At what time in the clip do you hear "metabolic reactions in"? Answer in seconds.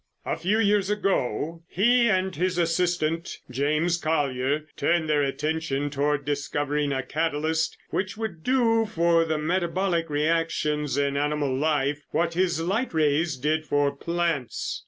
9.37-11.15